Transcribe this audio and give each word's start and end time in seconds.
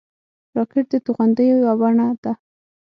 راکټ 0.55 0.85
د 0.91 0.95
توغندیو 1.05 1.59
یوه 1.63 1.73
بڼه 1.81 2.07
ده 2.23 2.33